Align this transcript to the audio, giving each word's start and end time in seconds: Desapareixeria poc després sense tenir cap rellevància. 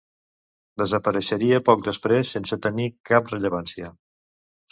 Desapareixeria 0.81 1.59
poc 1.67 1.83
després 1.89 2.33
sense 2.37 2.59
tenir 2.65 2.89
cap 3.13 3.31
rellevància. 3.35 3.93